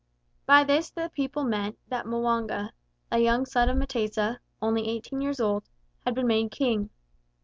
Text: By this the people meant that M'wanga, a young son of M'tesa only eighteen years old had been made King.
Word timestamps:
By 0.47 0.63
this 0.63 0.89
the 0.89 1.11
people 1.13 1.43
meant 1.43 1.77
that 1.89 2.07
M'wanga, 2.07 2.71
a 3.11 3.19
young 3.19 3.45
son 3.45 3.69
of 3.69 3.77
M'tesa 3.77 4.39
only 4.59 4.87
eighteen 4.87 5.21
years 5.21 5.39
old 5.39 5.69
had 6.07 6.15
been 6.15 6.25
made 6.25 6.49
King. 6.49 6.89